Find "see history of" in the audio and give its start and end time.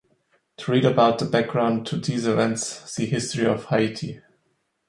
2.91-3.65